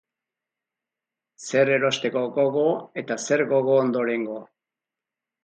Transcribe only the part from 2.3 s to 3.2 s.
gogo eta